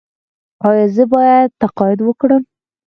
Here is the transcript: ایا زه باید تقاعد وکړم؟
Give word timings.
ایا 0.67 0.85
زه 0.95 1.03
باید 1.13 1.49
تقاعد 1.61 1.99
وکړم؟ 2.03 2.43